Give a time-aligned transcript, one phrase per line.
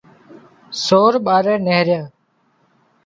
[0.83, 2.01] سور ٻاري نيهريا